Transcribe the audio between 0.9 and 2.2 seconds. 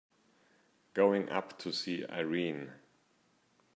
Going up to see